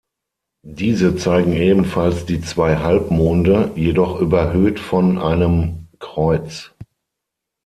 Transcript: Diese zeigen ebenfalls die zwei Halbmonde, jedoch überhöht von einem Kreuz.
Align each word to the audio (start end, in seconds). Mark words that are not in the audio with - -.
Diese 0.65 1.15
zeigen 1.15 1.53
ebenfalls 1.53 2.25
die 2.25 2.41
zwei 2.41 2.77
Halbmonde, 2.77 3.69
jedoch 3.75 4.19
überhöht 4.19 4.79
von 4.79 5.19
einem 5.19 5.89
Kreuz. 5.99 6.71